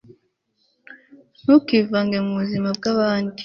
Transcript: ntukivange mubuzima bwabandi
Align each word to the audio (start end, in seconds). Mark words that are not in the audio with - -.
ntukivange 1.43 2.17
mubuzima 2.25 2.69
bwabandi 2.77 3.39